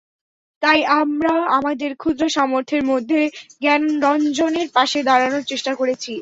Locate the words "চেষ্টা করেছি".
5.43-6.13